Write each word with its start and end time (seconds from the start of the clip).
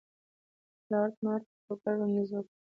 لارډ 0.91 1.13
نارت 1.25 1.45
بروک 1.55 1.79
وړاندیز 1.85 2.29
وکړ. 2.35 2.53